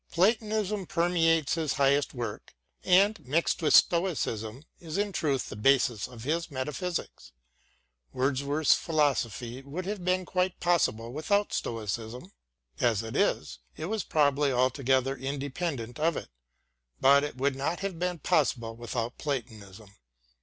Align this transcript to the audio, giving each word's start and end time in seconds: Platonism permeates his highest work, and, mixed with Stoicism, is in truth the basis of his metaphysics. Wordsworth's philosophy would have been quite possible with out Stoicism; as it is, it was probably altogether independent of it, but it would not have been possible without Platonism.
Platonism 0.11 0.87
permeates 0.87 1.53
his 1.53 1.73
highest 1.73 2.15
work, 2.15 2.55
and, 2.83 3.19
mixed 3.23 3.61
with 3.61 3.75
Stoicism, 3.75 4.63
is 4.79 4.97
in 4.97 5.11
truth 5.11 5.47
the 5.49 5.55
basis 5.55 6.07
of 6.07 6.23
his 6.23 6.49
metaphysics. 6.49 7.33
Wordsworth's 8.11 8.73
philosophy 8.73 9.61
would 9.61 9.85
have 9.85 10.03
been 10.03 10.25
quite 10.25 10.59
possible 10.59 11.13
with 11.13 11.31
out 11.31 11.53
Stoicism; 11.53 12.31
as 12.79 13.03
it 13.03 13.15
is, 13.15 13.59
it 13.77 13.85
was 13.85 14.03
probably 14.03 14.51
altogether 14.51 15.15
independent 15.15 15.99
of 15.99 16.17
it, 16.17 16.29
but 16.99 17.23
it 17.23 17.37
would 17.37 17.55
not 17.55 17.81
have 17.81 17.99
been 17.99 18.17
possible 18.17 18.75
without 18.75 19.19
Platonism. 19.19 19.91